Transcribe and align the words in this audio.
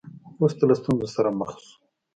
وروسته 0.37 0.63
له 0.69 0.75
ستونزو 0.79 1.07
سره 1.15 1.29
مخ 1.39 1.51
شو. 1.63 1.73